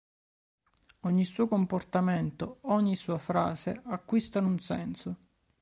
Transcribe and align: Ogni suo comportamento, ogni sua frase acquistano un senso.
Ogni 1.01 1.23
suo 1.25 1.47
comportamento, 1.47 2.57
ogni 2.61 2.95
sua 2.95 3.19
frase 3.19 3.81
acquistano 3.85 4.47
un 4.47 4.59
senso. 4.59 5.17